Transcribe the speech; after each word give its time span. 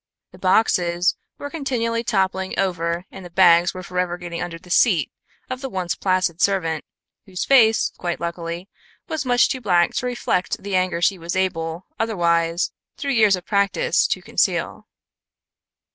The 0.31 0.39
boxes 0.39 1.15
were 1.37 1.51
continually 1.51 2.03
toppling 2.03 2.57
over 2.57 3.05
and 3.11 3.23
the 3.23 3.29
bags 3.29 3.75
were 3.75 3.83
forever 3.83 4.17
getting 4.17 4.41
under 4.41 4.57
the 4.57 4.71
feet 4.71 5.11
of 5.47 5.61
the 5.61 5.69
once 5.69 5.93
placid 5.93 6.41
servant, 6.41 6.83
whose 7.27 7.45
face, 7.45 7.91
quite 7.99 8.19
luckily, 8.19 8.67
was 9.07 9.27
much 9.27 9.47
too 9.47 9.61
black 9.61 9.93
to 9.93 10.07
reflect 10.07 10.63
the 10.63 10.75
anger 10.75 11.03
she 11.03 11.19
was 11.19 11.35
able, 11.35 11.85
otherwise, 11.99 12.71
through 12.97 13.11
years 13.11 13.35
of 13.35 13.45
practice, 13.45 14.07
to 14.07 14.23
conceal. 14.23 14.87